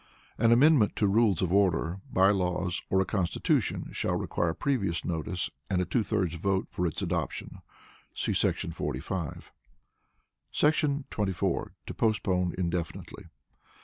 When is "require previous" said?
4.15-5.05